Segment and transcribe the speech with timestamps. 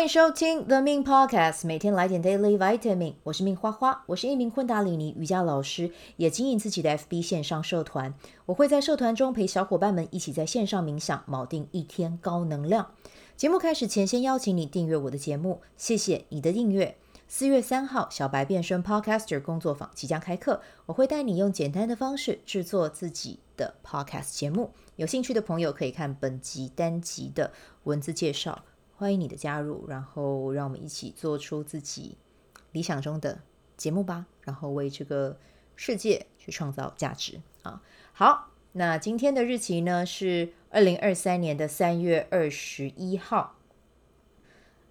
[0.00, 3.16] 欢迎收听 The Min Podcast，每天来点 Daily Vitamin。
[3.22, 8.14] 我是 Min 花花，我是一名昆达里尼瑜伽老师，也经营自己的 FB 线上社团。
[8.46, 12.92] 我会在社团中陪小伙伴们一起在线上冥想，锚定一天高能量。
[13.36, 16.96] 节目开始前，先邀请你订阅我的节目，谢谢你的订阅。
[17.28, 24.70] 四月三号，小白变身 Podcaster 工作坊即将开课，我会带你用简单的方式制作自己的 Podcast 节目。
[24.96, 27.52] 有兴趣的朋友可以看本集单集的
[27.84, 28.64] 文字介绍。
[29.00, 32.18] 欢迎你的加入，然后让我们一起做出自己
[32.72, 33.40] 理想中的
[33.78, 35.38] 节目吧，然后为这个
[35.74, 37.80] 世界去创造价值啊！
[38.12, 43.56] 好，那今天的日期呢是二零二三年的三月二十一号。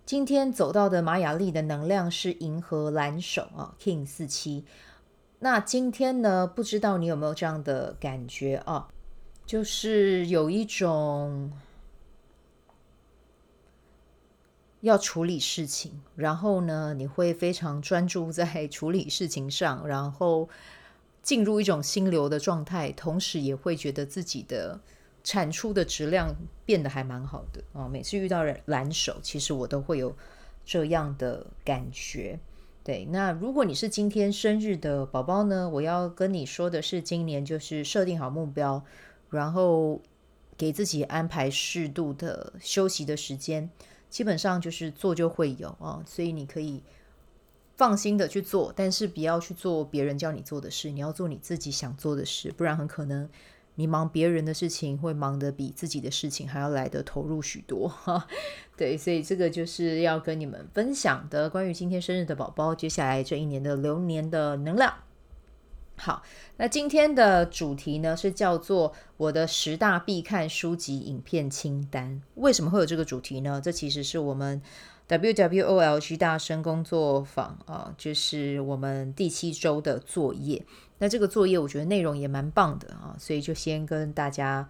[0.08, 4.66] 今天走到的玛雅历的能量是银河蓝手啊，King 四七。
[5.38, 8.88] 那今天呢，不知道你有没有这样的感觉啊？
[9.46, 11.52] 就是有一种。
[14.82, 20.48] 要处理事情，然后呢，你会非常专注在处理事情上，然后
[21.22, 24.80] 进入一种心流的状态，同时也会觉得自己的
[25.24, 26.34] 产出的质量
[26.66, 27.90] 变得还蛮好的啊、哦。
[27.90, 30.16] 每次遇到人蓝手，其实我都会有
[30.64, 32.40] 这样的感觉。
[32.82, 38.82] 对，那如果你是今天生日的宝宝呢，我要跟你说的是，今年就是设定好目标，
[39.30, 40.02] 然后
[40.58, 43.70] 给自己安排适度的休息的时间。
[44.10, 46.82] 基本上就是做就会有啊，所以你可以
[47.78, 53.30] 放心的去做，但是不要去做别人叫你做的事，你要做你自己想做的事，不然很可能
[53.76, 58.28] 你忙别人的事情会忙得比自己的事情还要来得投入许多哈。
[58.76, 64.94] 对，所以这个就是要跟你们分享的关于今天生日的宝宝，接下来这一年的流年的能量。
[66.00, 66.24] 好，
[66.56, 72.22] 那今天的主题呢是叫做我的十大必看书籍影片清单。
[72.36, 73.60] 为什么会有这个主题呢？
[73.62, 74.62] 这其实是我们
[75.10, 80.66] WWOLG 大声工作坊啊，就是我们第七周的作业。
[81.00, 84.70] 那这个作业我觉得内容也蛮棒的啊，所以就先跟大家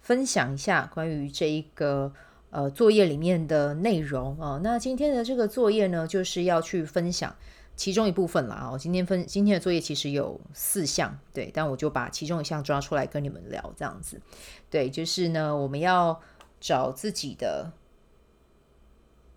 [0.00, 2.10] 分享一下关于这一个
[2.48, 4.58] 呃作业里面的内容啊。
[4.64, 7.36] 那今天的这个作业呢，就是要去分享。
[7.80, 14.20] 其中一部分啦啊，我今天分今天的作业其实有四项，对，但我就把其中一项抓出来跟你们聊，这样子，
[14.68, 16.20] 对，就是呢，我们要
[16.60, 17.72] 找自己的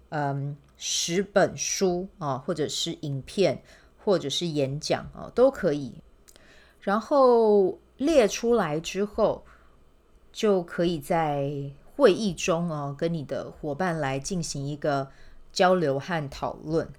[0.09, 3.63] 嗯十本书啊，或者是影片，
[4.03, 5.93] 或者是演讲啊，都可以，
[6.81, 9.45] 然后列出来之后，
[10.33, 11.49] 就可以在
[11.95, 15.09] 会议中啊，跟你的伙伴来进行一个
[15.53, 16.89] 交流和讨论。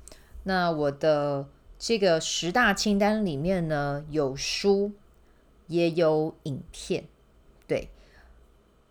[0.44, 1.47] 那我的
[1.78, 4.93] 这个十大清单里面呢，有书，
[5.66, 7.05] 也有影片。
[7.66, 7.91] 对，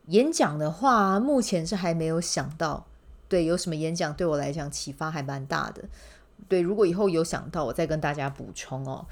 [0.08, 2.86] 演讲的话，目前是还没有想到。
[3.28, 5.86] 对，有什么演讲对我来讲启发还蛮大的。
[6.48, 9.06] 对，如果以后有想到，我再跟大家补充哦。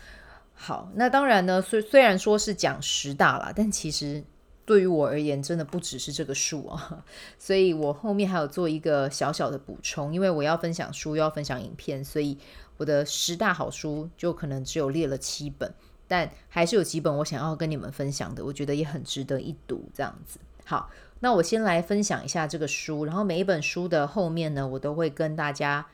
[0.53, 4.24] 好，那当然呢，虽虽然说是讲十大啦，但其实。
[4.66, 7.03] 对于我而言，真的不只是这个数啊，
[7.38, 12.38] 所以我后面还有做一个小小的补充，因为我要分享书，又要分享影片，所以
[12.77, 15.73] 我的十大好书就可能只有列了七本，
[16.07, 19.89] 但还是有几本我想要跟你们分享的，我觉得也很值得一读。
[19.94, 20.89] 这样子，好，
[21.19, 25.88] 那我先来分享一下这个书，然后每一本书的后面呢，我都会跟大家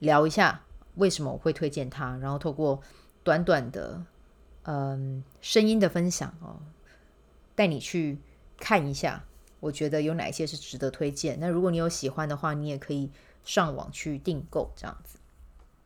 [0.00, 0.62] 聊一下
[0.96, 2.80] 为什么我会推荐它，然后透过
[3.22, 4.02] 短短的
[4.64, 6.56] 嗯声音的分享哦。
[7.58, 8.20] 带你去
[8.56, 9.24] 看一下，
[9.58, 11.40] 我觉得有哪些是值得推荐。
[11.40, 13.10] 那如果你有喜欢的话，你也可以
[13.42, 15.18] 上网去订购这样子。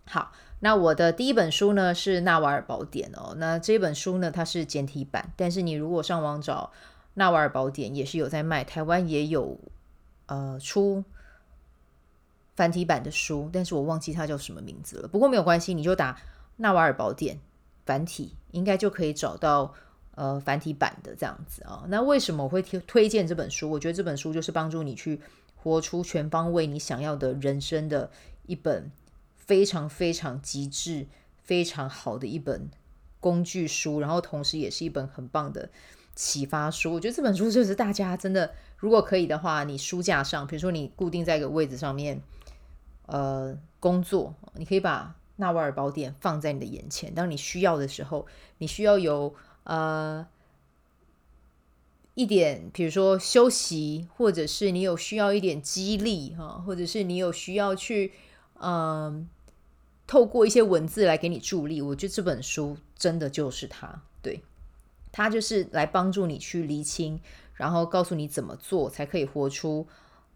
[0.05, 3.35] 好，那我的第一本书呢是《纳瓦尔宝典》哦。
[3.39, 6.71] 那这本书呢，它是简体版，但是你如果上网找
[7.15, 8.63] 《纳瓦尔宝典》，也是有在卖。
[8.63, 9.59] 台湾也有
[10.27, 11.03] 呃出
[12.55, 15.09] 繁体版的书，但是我忘记它叫什么名字了。
[15.09, 16.13] 不过没有关系，你就打
[16.57, 17.37] 《纳瓦尔宝典》
[17.87, 19.73] 繁体，应该就可以找到。
[20.15, 23.71] 呃，繁体版的这样子啊，那为什么我会推推荐这本书？
[23.71, 25.19] 我觉得这本书就是帮助你去
[25.57, 28.11] 活出全方位你想要的人生的
[28.45, 28.91] 一本
[29.35, 31.07] 非常非常极致、
[31.43, 32.69] 非常好的一本
[33.21, 35.71] 工具书，然后同时也是一本很棒的
[36.15, 36.93] 启发书。
[36.93, 42.21] 我觉得这本书就是大家真的，如果可以的话，你书架上，比如说你固定在一个位置上面，
[43.07, 48.27] 呃，工作，你可以把《纳瓦尔宝典》放在你的眼前，当你需要的时候，
[48.59, 49.35] 你需要有。
[49.65, 50.27] 呃，
[52.15, 58.13] 一点，比如说休息，或者是你有需要一点激励哈，或者是你有需要去，
[58.61, 59.29] 嗯、
[60.07, 61.81] 透过一些文字来给你助力。
[61.81, 64.43] 我觉得这本书真的就是它，对，
[65.11, 67.21] 它就是来帮助你去厘清，
[67.55, 69.87] 然后告诉你怎么做才可以活出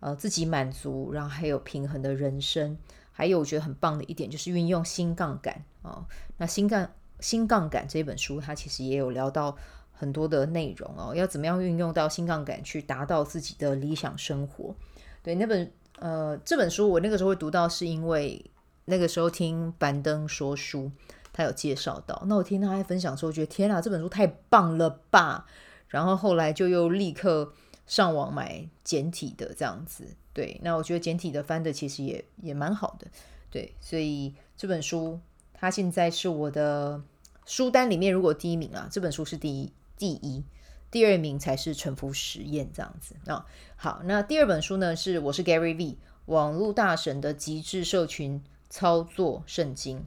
[0.01, 2.79] 呃自己满足，然后还有平衡的人生。
[3.13, 6.07] 还有我觉得很棒的一点就是运用新杠杆啊、哦。
[6.37, 6.91] 那新杠
[7.21, 9.57] 新杠杆这本书，它其实也有聊到
[9.93, 14.75] 很多的内容哦，要怎么样运用到新杠杆去达到自己的理想生活。
[15.23, 18.45] 对，那本呃这本书我那个时候会读到，是因为
[18.85, 20.91] 那个时候听樊登说书，
[21.33, 22.23] 他有介绍到。
[22.27, 25.47] 那我听他在分享的时候，我觉得天哪，这本书太棒了吧！
[25.89, 27.53] 然后后来就又立刻
[27.87, 30.05] 上网买简体的这样子。
[30.33, 33.07] 对，那我觉得简体的翻的其实也也蛮好的。
[33.51, 35.19] 对，所以这本书
[35.59, 37.03] 他现在是我的
[37.47, 40.45] 书单里面，如果第一名啊，这本书是第一，第一，
[40.91, 50.05] 第二名才是臣服实验这样子啊、好，那第二本书呢是我是 Gary V 网络大神的极致社群操作圣经。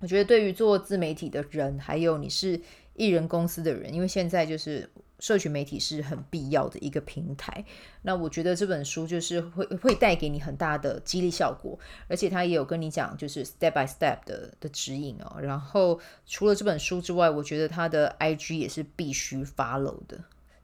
[0.00, 2.60] 我觉得对于做自媒体的人，还有你是
[2.94, 4.90] 艺人公司的人，因为现在就是。
[5.24, 7.64] 社群媒体是很必要的一个平台，
[8.02, 11.78] 那我觉得这本书就是会会带给你很大的激励效果，
[12.08, 15.40] 而且他也有跟你讲就是 step by step 的的指引哦。
[15.40, 20.18] 然后除了这本书之外，我觉得他的 IG 也是必须 follow 的，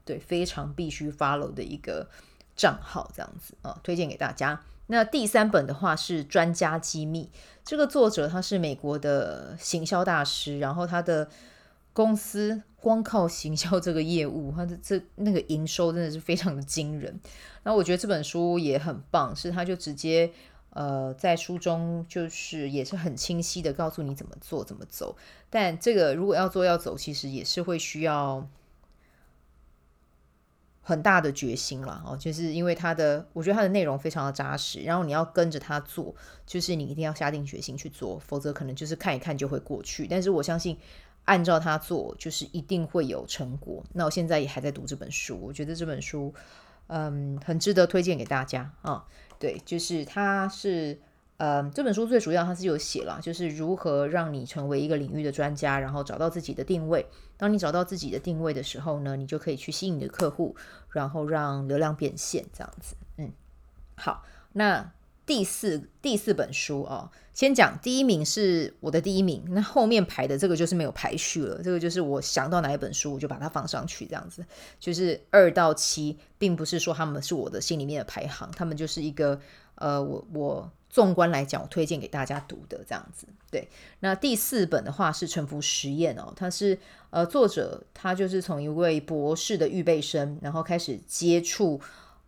[0.05, 2.07] 对，非常必须 follow 的一个
[2.55, 4.61] 账号，这样子啊，推荐给大家。
[4.85, 7.31] 那第三本的话是专家机密，
[7.65, 11.27] 这个作者他是美国的行销大师，然后他的。
[11.93, 17.19] 公司光靠行销这个业务，它的这那个营收真的是非常的惊人。
[17.63, 20.31] 那我觉得这本书也很棒，是他就直接
[20.71, 25.15] 呃在书中就是也是很清晰的告诉你怎么做怎么走。
[25.49, 28.47] 但这个如果要做要走，其实也是会需要
[30.81, 32.17] 很大的决心了哦。
[32.17, 36.15] 就是因为它的，我觉得它的内容非常的扎实，然后你要跟着他做，
[36.47, 40.07] 就是你一定要下定决心去做，否则可能就是看一看就会过去。
[40.07, 40.77] 但是我相信。
[41.25, 43.83] 按照它做，就是一定会有成果。
[43.93, 46.33] 那我现在也还在读这本书，我觉得这本书，
[46.87, 49.05] 嗯，很值得推荐给大家啊。
[49.39, 50.99] 对，就是它是，
[51.37, 57.05] 嗯，这本书最主要它是有写了，就是如何让你成为一个领域的专家，然后找到自己的定位。
[57.37, 60.55] 当你找到自己的定位的时候呢，你就可以去吸引你的客户，
[60.89, 62.95] 然后让流量变现，这样子。
[63.17, 63.31] 嗯，
[63.95, 64.91] 好，那。
[65.31, 74.43] 第四第四本书哦，先讲第一名是我的第一名，那后面排的这个就是没有排序了，这个就是我想到哪一本书我就把它放上去，这样子，
[74.77, 79.39] 就是二到七，并不是说他们是我的心里面的排行，他们就是一个
[79.75, 83.25] 呃，我我纵观来讲，我推荐给大家读的这样子。
[83.49, 83.65] 对，
[84.01, 86.77] 那第四本的话是《臣服实验》哦，它是
[87.09, 91.79] 呃作者他就是从一位博士的预备生，然后开始接触。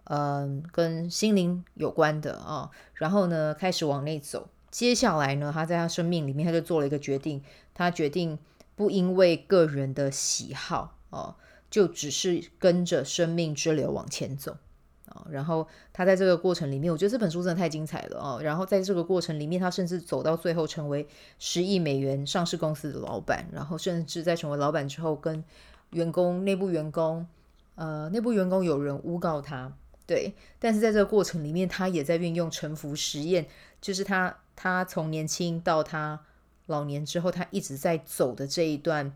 [0.06, 4.50] 嗯，跟心灵有关的啊，然后呢，开始往内走。
[4.70, 7.42] 接下来呢，他在他生命里面，他就做了一个决定，
[7.74, 8.38] 他决定
[8.76, 11.36] 不因为个人的喜好哦，
[11.70, 14.58] 就只是跟着生命之流往前走
[15.06, 15.26] 啊。
[15.30, 18.42] 然后他在这个过程里面，我觉得这本书真的太精彩了哦。
[18.42, 21.08] 然后在这个过程里面，他甚至走到最后，成为
[21.38, 25.44] 十亿美元上市公司的老板，然后甚至在成为老板之后，跟
[25.92, 27.28] 员工、内部员工，
[27.76, 29.72] 呃，内部员工有人诬告他。
[30.06, 33.48] 对，但是在这个过程里面，他也在运用沉浮实验，
[33.80, 36.26] 就是他他从年轻到他
[36.66, 39.16] 老年之后，他一直在走的这一段，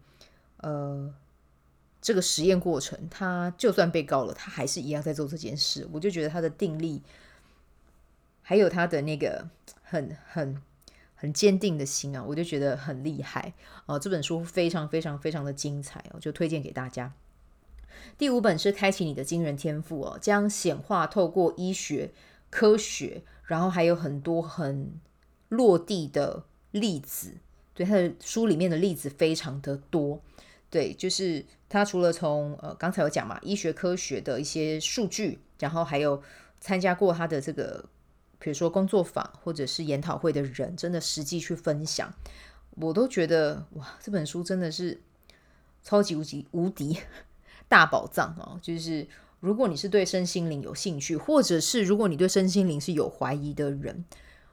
[0.57, 1.13] 呃，
[2.01, 5.85] 这个实验过程，他就算被告了，他还是一样在做这件事。
[5.91, 7.01] 我就觉得他的定力，
[8.41, 9.49] 还有他的那个
[9.83, 10.61] 很很
[11.15, 13.53] 很坚定的心啊，我就觉得很厉害
[13.87, 17.11] 哦，呃，这本书非常非常非常的精彩，我就推荐给大家。
[18.17, 22.11] 第五本是开启你的惊人天赋哦，将显化透过医学、
[22.49, 24.99] 科学，然后还有很多很
[25.49, 27.35] 落地的例子。
[27.73, 30.21] 对，他的书里面的例子非常的多。
[30.69, 36.21] 对，就是他除了从呃刚才有讲嘛，医学科学的一些数据，然后还有
[36.59, 37.85] 参加过他的这个，
[38.39, 42.13] 比如说工作坊或者是研讨会的人，真的实际去分享，
[42.71, 44.99] 我都觉得哇，这本书真的是
[45.83, 46.99] 超级无敌无敌。
[47.67, 49.07] 大宝藏哦，就是
[49.39, 54.05] 如果你是对身心灵有兴趣，或者是如果你对身心灵是有怀疑的人，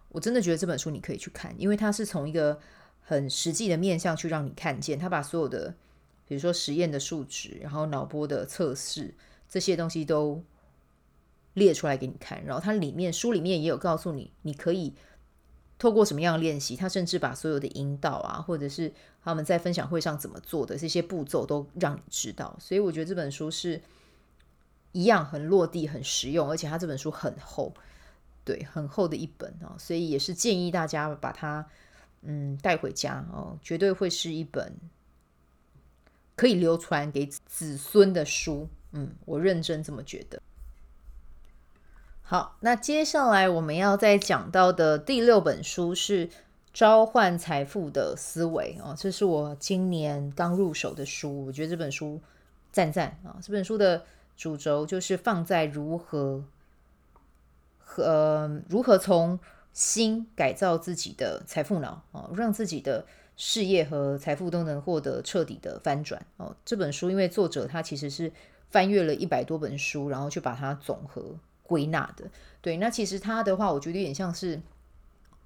[0.09, 2.59] 我真的觉得这本书你可以去看，因为它是从一个
[3.01, 5.75] 很实际的面向去让你看见，他把所有的，
[6.27, 9.15] 比如说实验的数值，然后脑波的测试
[9.49, 10.43] 这些东西都
[11.55, 14.95] 列出来给你看，然后它里面书里面也有告诉你，你可以。
[15.79, 22.57] 透过什么样的练习，他甚至把所有的引导啊，或者是他们在分享会上怎么做的这些步骤都让你知道。
[22.61, 23.81] 所以我觉得这本书是
[24.93, 27.75] 一样很落地、很实用，而且他这本书很厚，
[28.45, 31.67] 对，很厚的一本啊，所以也是建议大家把它
[32.23, 34.75] 嗯带回家哦，绝对会是一本
[36.37, 38.69] 可以流传给子孙的书。
[38.93, 40.41] 嗯，我认真这么觉得。
[42.27, 46.27] 好，那接下来我们要再讲到的第六本书是
[46.73, 52.19] 《召唤财富的思维》哦，这是我今年刚入手的书，我觉得这本书
[52.73, 53.37] 赞赞啊！
[53.43, 54.07] 这本书的
[54.39, 56.43] 主轴就是放在如何
[57.79, 59.39] 和、呃、如何从
[59.75, 63.05] 心改造自己的财富脑啊，让自己的
[63.37, 66.57] 事业和财富都能获得彻底的翻转哦。
[66.65, 68.33] 这本书因为作者他其实是
[68.71, 71.23] 翻阅了一百多本书，然后去把它总和。
[71.65, 72.31] 归纳的，
[72.61, 74.57] 对，那其实它的话，我觉得有点像是《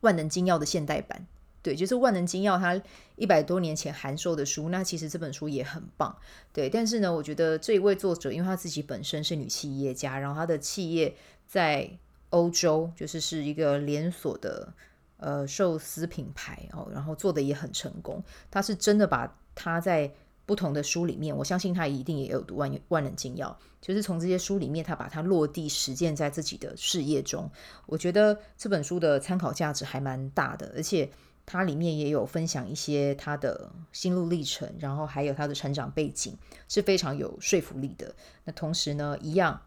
[0.01, 1.27] 万能金钥》的现代版，
[1.63, 2.83] 对，就是《万能金钥》它
[3.15, 6.19] 一百多年前函授的书，那其实这本书也很棒，
[6.53, 11.15] 对，但是呢，我觉得这一位作者，因为他自己本身是女企业家，然后他的企业
[11.47, 11.89] 在
[12.31, 14.75] 欧洲就是是一个连锁的
[15.19, 20.13] 呃寿司品牌哦，然后做的也很成功，他是真的把他在。
[20.49, 27.51] 不同的书里面，我相信他一定也有读万万能金钥，就是从这些书里面，他把它落地实践在自己的事业中。
[27.85, 31.11] 我觉得这本书的参考价值还蛮大的，而且
[31.45, 36.35] 它里面也有分享一些他的心路历程，然后还有他的成长背景，
[36.67, 38.15] 是非常有说服力的。
[38.45, 39.61] 那同时呢，一样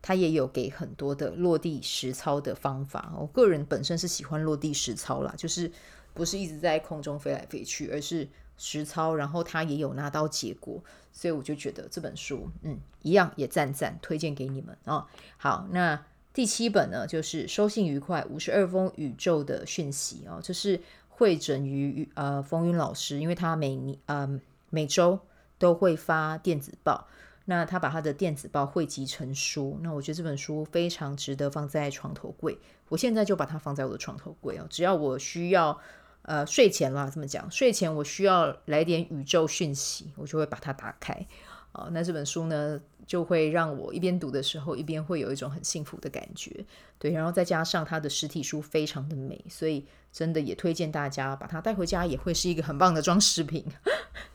[0.00, 3.12] 他也有给很多的落地实操的方法。
[3.18, 5.72] 我个人本身是喜欢落地实操啦，就是
[6.14, 8.28] 不是一直在空中飞来飞去，而是。
[8.58, 15.06] 实操，然后他也有拿到结果，所以我就觉得这本书，嗯，一样也赞赞推荐给你们啊、哦。
[15.36, 25.20] 好，那第七本呢，就是收信愉快五十二封宇宙的讯息哦，这是汇整于呃风云老师，因为他每年呃每周
[25.56, 27.06] 都会发电子报，
[27.44, 35.78] 那他把他的电子报汇集成书，那我觉得这本书非常值得放在床头柜，我现在就把它放在我的床头柜哦，只要我需要。
[36.28, 41.26] 呃，睡前啦，这么讲，睡前我需要来点宇宙讯息，我就会把它打开。
[41.72, 46.66] 哦、那这本书呢，就会让我一边读的时候，一边会有一种很幸福的感觉。
[46.98, 53.64] 对，然后再加上它的实体书非常的美，所以真的也推荐大家把它带回家，也会是一个很棒的装饰品。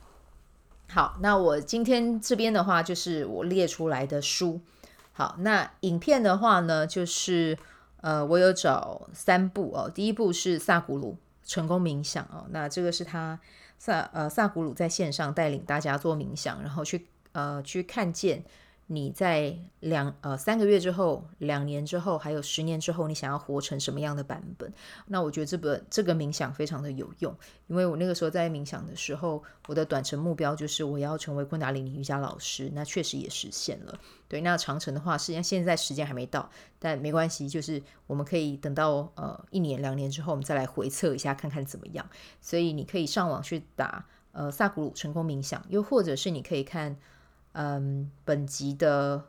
[0.90, 4.60] 好，那我今天这边的话，就是我列出来的书。
[5.12, 7.56] 好，那影片的话呢，就是
[8.00, 11.16] 呃，我有找三部哦，第一部是萨古鲁。
[11.44, 13.38] 成功冥想哦，那这个是他
[13.78, 18.44] 萨呃萨古鲁在线上带领大家做冥想，然后去呃去看见。
[18.86, 24.70] 你在两呃三个月之后、两年之后，还有十年之后，你想要活成什么样的版本？
[25.06, 27.34] 那我觉得这本这个冥想非常的有用，
[27.66, 33.98] 因为我那个时候在冥想的时候，我的短程目标就是我要成为昆达里尼瑜伽老师，那确实也实现了。
[34.28, 42.06] 对，那长程的话，实际上现在时间还没到，但没关系，就是我们可以等到呃一年、两年之后，我们再来回测一下，看看怎么样。
[42.42, 46.96] 所以你可以上网去打呃萨古鲁成功冥想，又或者是你可以看。
[47.54, 49.24] 嗯，本集的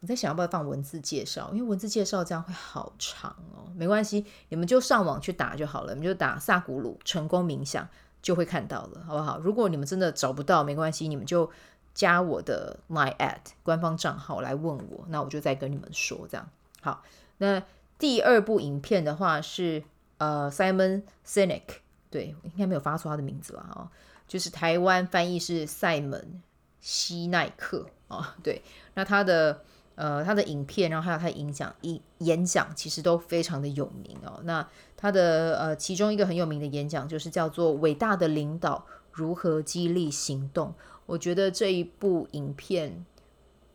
[0.00, 3.70] 我在想要不要放文字介绍，因为文字介绍这样会好长哦。
[3.76, 7.86] 没关系，你们就上网去打就好了，你们就打萨古鲁成功冥想
[8.20, 9.38] 就会看到了，好不好？
[9.38, 11.50] 如果你们真的找不到，没关系，你们就
[11.94, 16.48] 加我的 line at 官方账号来问我，那我就再跟你们说这样。
[16.80, 17.02] 好，
[17.36, 17.62] 那
[17.98, 19.84] 第二部影片的话是
[20.16, 21.62] 呃 Simon Sinek，
[22.10, 23.68] 对，应该没有发错他的名字吧？
[23.76, 23.88] 哦，
[24.26, 26.42] 就是台湾翻译是赛门。
[26.82, 28.60] 西奈克啊、对，
[28.94, 29.62] 那他的
[29.94, 34.40] 呃他的影片，然后还有他的演讲演演讲，其实都非常的有名哦。
[34.44, 40.68] 那他的呃其中一个很有名的演讲，就是叫做《伟大的领导如何激励行动》。
[41.06, 43.06] 我觉得这一部影片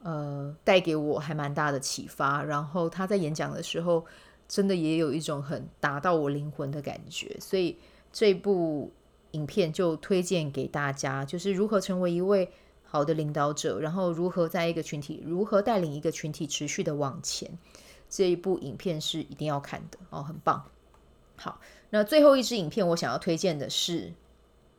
[0.03, 2.43] 呃带给我还蛮大的启发。
[2.43, 4.05] 然后他在演讲的时候，
[4.47, 7.35] 真的也有一种很打到我灵魂的感觉。
[7.39, 7.77] 所以
[8.11, 8.91] 这部
[9.31, 12.51] 影片就推荐给大家，就是如何成为一位。
[12.89, 17.51] 好的领导者，然后如何在一个群体，如何带领一个群体持续的往前，
[18.09, 20.65] 这一部影片是一定要看的哦，很棒。
[21.35, 24.13] 好，那最后一支影片我想要推荐的是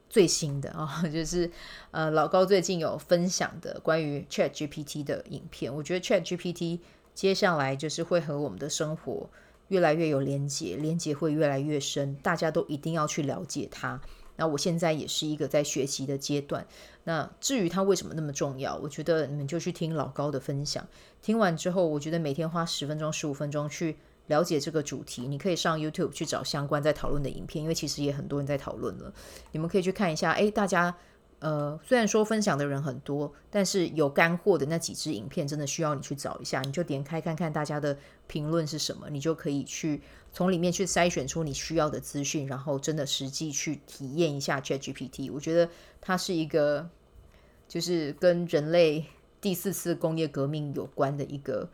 [0.09, 1.51] 最新的啊、 就是
[1.91, 5.73] 呃老高最近有分享的关于 Chat GPT 的影片。
[5.73, 6.81] 我觉得 Chat GPT
[7.15, 9.29] 接下来就是会和我们的生活
[9.69, 14.01] 越来越有连接，连接会越来越深，大家都一定要去了解它。
[14.39, 16.67] 那我现在也是一个在学习的阶段。
[17.05, 20.87] 那至于它为什么那么重要，我觉得你们就去听老高的分享。
[21.21, 23.97] 听完之后，我觉得每天花十分钟、十五分钟去
[24.29, 25.27] 了解这个主题。
[25.29, 29.13] 你可以上 YouTube 去找相关在讨论的影片，因为其实也很多人在讨论了。
[29.53, 30.33] 你们可以去看一下。
[30.33, 30.97] 诶，大家。
[31.41, 45.33] 呃，虽然说分享的人很多，但是有干货的那几支影片真的需要你去找一下，你就点开看看大家的评论是什么，你就可以去从里面去筛选出你需要的资讯，然后真的实际去体验一下 ChatGPT。
[45.33, 45.69] 我觉得
[46.01, 46.89] 它是一个，
[47.67, 49.07] 就是跟人类
[49.41, 51.71] 第四次工业革命有关的一个，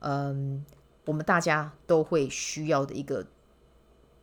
[0.00, 0.64] 嗯，
[1.04, 3.26] 我们大家都会需要的一个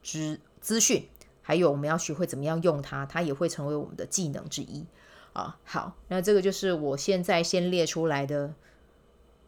[0.01, 1.07] 资资讯，
[1.41, 4.85] 还有我们要学会怎么样用它，它也会成为我们的技能之一
[5.33, 5.59] 啊。
[5.63, 8.53] 好，那这个就是我现在先列出来的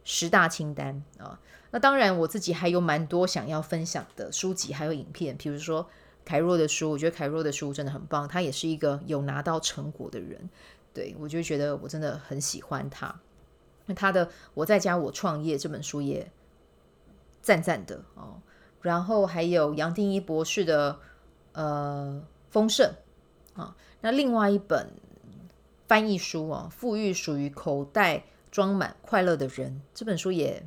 [0.06, 1.38] 十大清单啊。
[1.72, 5.86] 那当然，我自己还有蛮多想要分享的书籍，还有影片，比如说
[6.24, 10.48] 凯若的书，我觉得凯若的书真的很棒，他也是一个有拿到成果的人，
[10.94, 13.20] 对，我就觉得我真的很喜欢他。
[13.86, 16.30] 那他的《我在家我创业》这本书也
[17.42, 18.40] 赞赞的哦，
[18.80, 20.98] 然后还有杨定一博士的
[21.52, 22.92] 呃《丰盛》
[23.60, 24.90] 啊，那另外一本
[25.86, 28.24] 翻译书啊，《富裕属于口袋
[28.56, 30.62] 装满快乐的人》这本书也。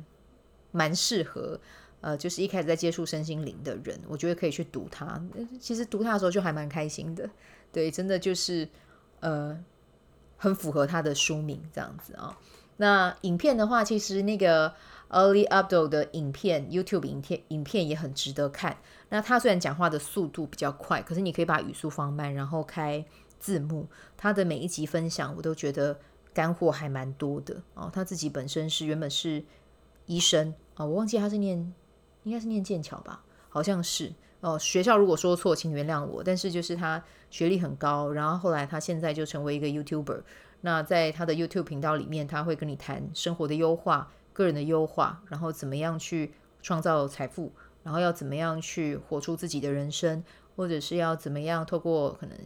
[0.72, 1.58] 蛮适合，
[2.00, 5.20] 呃，就是一开始在接触身心灵的人，我觉得可以去读它。
[5.60, 7.28] 其实读它的时候就还蛮开心的，
[7.72, 8.68] 对，真的就是
[9.18, 9.58] 呃，
[10.36, 12.38] 很符合他的书名这样子啊、
[12.76, 14.72] 那影片的话，其实那个
[15.08, 18.78] Ali Abdaal 的影片，YouTube 影片，影片也很值得看。
[19.08, 23.04] 那他虽然讲话的速度比较快，可是你可以把语速放慢，然后开
[23.40, 23.88] 字幕。
[24.16, 25.98] 他的每一集分享，我都觉得
[26.32, 27.90] 干货还蛮多的哦。
[27.92, 29.44] 他自己本身是原本是。
[30.06, 31.56] 医生啊、哦，我忘记他是念，
[32.24, 34.58] 应该是念剑桥吧，好像是哦。
[34.58, 36.20] 学校如果说错，请原谅我。
[36.24, 40.22] 但是就是他学历很高，然后后来他现在就成为一个 YouTuber。
[40.62, 47.52] 那在他的 YouTube 频道里面，他会跟你谈生活的优化、个人的优化，然后怎么样去创造财富，
[47.84, 50.24] 然后要怎么样去活出自己的人生，
[50.56, 52.36] 或者是要怎么样透过可能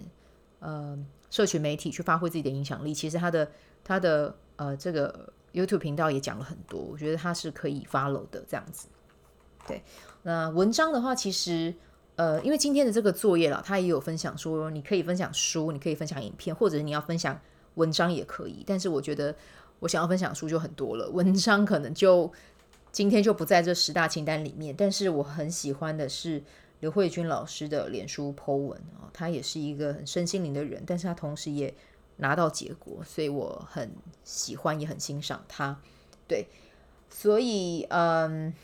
[0.61, 0.99] 呃
[1.31, 2.93] 社群媒体去发挥自己的影响力。
[2.93, 3.51] 其实他的
[3.85, 5.33] 他的呃这个。
[5.55, 8.89] YouTube 频道也讲了很多，我觉得他是可以 follow 的这样子。
[9.69, 9.81] 对，
[10.25, 11.73] 那文章的话，其实
[12.17, 17.41] 呃，因为今天的这个作业了，他也有分享说，你可以分享书，你可以分享影片，或者你要分享
[17.77, 18.65] 文章也可以。
[18.67, 19.33] 但是我觉得
[19.79, 22.33] 我想要分享书就很多了，文章可能就
[22.91, 24.75] 今天就不在这十大清单里面。
[24.77, 26.43] 但是我很喜欢的是
[26.81, 31.73] 刘慧君老师的脸书 po 文啊，他也是一个很身心灵的人，但是他同时也。
[32.17, 33.91] 拿到结果，所以我很
[34.23, 35.81] 喜欢，也很欣赏他。
[36.29, 36.47] 对，
[37.11, 38.55] 所以嗯，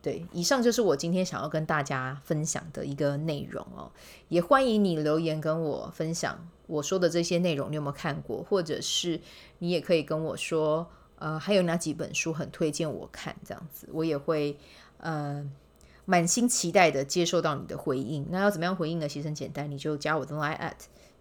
[0.00, 3.90] 对，以上就是我今天想要跟大家分享的一个内容哦。
[4.28, 8.42] 也欢迎你留言跟我分享我说的这些内容，你有没有看过？
[8.44, 9.20] 或者是
[9.58, 13.34] 你也可以跟我说，呃，还有哪几本书很推荐我看？
[13.44, 14.56] 这样子，我也会
[14.98, 15.44] 呃
[16.04, 18.26] 满心期待的接受到你的回应。
[18.30, 19.08] 那要怎么样回应呢？
[19.08, 20.72] 其实很简单，你就加我的 Line at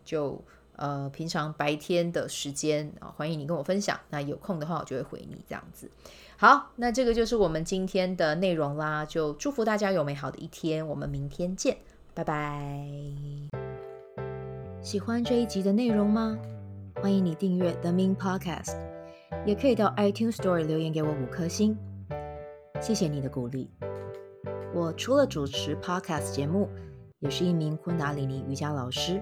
[0.05, 0.41] 就。
[0.77, 3.99] 呃，平常白天的时间啊，欢迎你跟我分享。
[4.09, 5.89] 那有空的话，我就会回你这样子。
[6.37, 9.05] 好，那这个就是我们今天的内容啦。
[9.05, 11.77] 就祝福大家有美好的一天，我们明天见，
[12.13, 12.87] 拜拜。
[14.81, 16.37] 喜欢这一集的内容吗？
[17.01, 18.75] 欢迎你订阅 The Min Podcast，
[19.45, 21.77] 也可以到 iTunes Store 留言给我五颗星，
[22.81, 23.69] 谢谢你的鼓励。
[24.73, 26.69] 我除了主持 Podcast 节目，
[27.19, 29.21] 也是一名昆达里尼瑜伽老师。